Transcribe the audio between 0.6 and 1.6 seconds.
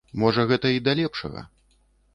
й да лепшага.